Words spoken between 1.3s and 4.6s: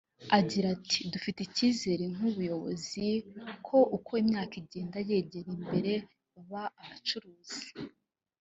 icyizere nk’ubuyobozi ko uko imyaka